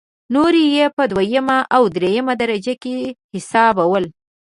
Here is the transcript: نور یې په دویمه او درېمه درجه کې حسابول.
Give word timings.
نور 0.33 0.53
یې 0.73 0.85
په 0.95 1.03
دویمه 1.11 1.57
او 1.75 1.83
درېمه 1.95 2.33
درجه 2.41 2.73
کې 2.83 2.95
حسابول. 3.33 4.05